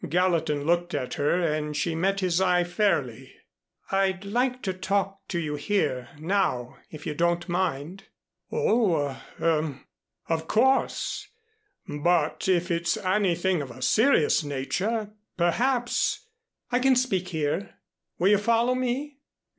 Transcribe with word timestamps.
Gallatin 0.09 0.63
looked 0.65 0.95
at 0.95 1.13
her 1.13 1.43
and 1.43 1.77
she 1.77 1.93
met 1.93 2.21
his 2.21 2.41
eye 2.41 2.63
fairly. 2.63 3.35
"I'd 3.91 4.25
like 4.25 4.63
to 4.63 4.73
talk 4.73 5.19
to 5.27 5.37
you 5.37 5.53
here 5.57 6.09
now 6.17 6.77
if 6.89 7.05
you 7.05 7.13
don't 7.13 7.47
mind." 7.47 8.05
"Oh 8.51 9.21
er 9.39 9.79
of 10.27 10.47
course. 10.47 11.27
But 11.87 12.47
if 12.47 12.71
it's 12.71 12.97
anything 12.97 13.61
of 13.61 13.69
a 13.69 13.83
serious 13.83 14.43
nature 14.43 15.11
perhaps" 15.37 16.25
"I 16.71 16.79
can 16.79 16.95
speak 16.95 17.27
here 17.27 17.75
will 18.17 18.29
you 18.29 18.39
follow 18.39 18.73
me?" 18.73 19.19